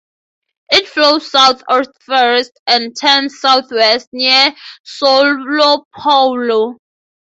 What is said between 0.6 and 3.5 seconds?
It flows south at first, and turns